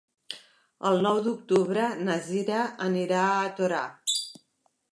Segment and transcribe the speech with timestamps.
[0.91, 3.83] El nou d'octubre na Cira anirà a Torà.